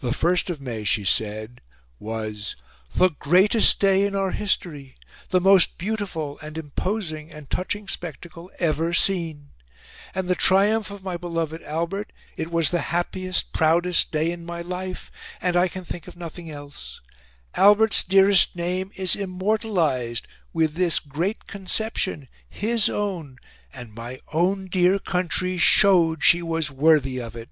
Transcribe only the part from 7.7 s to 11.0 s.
spectacle ever seen, and the triumph